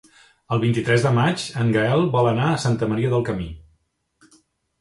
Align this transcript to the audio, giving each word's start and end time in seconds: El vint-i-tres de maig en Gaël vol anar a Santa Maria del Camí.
El 0.55 0.61
vint-i-tres 0.63 1.05
de 1.07 1.11
maig 1.17 1.43
en 1.63 1.69
Gaël 1.75 2.07
vol 2.17 2.31
anar 2.31 2.49
a 2.49 2.57
Santa 2.65 2.89
Maria 2.95 3.15
del 3.15 3.29
Camí. 3.31 3.47